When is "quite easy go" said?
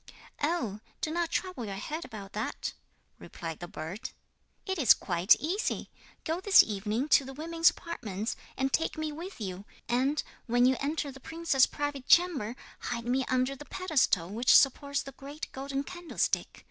4.95-6.39